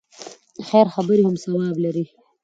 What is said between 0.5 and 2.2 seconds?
خیر خبرې هم ثواب لري.